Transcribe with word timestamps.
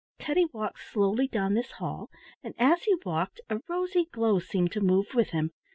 Teddy 0.17 0.45
walked 0.51 0.79
slowly 0.79 1.27
down 1.27 1.53
this 1.53 1.73
hall, 1.73 2.09
and 2.43 2.55
as 2.57 2.81
he 2.85 2.95
walked 3.05 3.39
a 3.51 3.61
rosy 3.69 4.05
glow 4.11 4.39
seemed 4.39 4.71
to 4.71 4.81
move 4.81 5.13
with 5.13 5.29
him. 5.29 5.51